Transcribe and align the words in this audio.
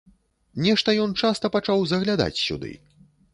Нешта 0.67 0.95
ён 1.03 1.13
часта 1.27 1.51
пачаў 1.57 1.85
заглядаць 1.93 2.33
сюды! 2.47 2.73